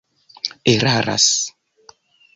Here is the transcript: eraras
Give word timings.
eraras 0.75 1.27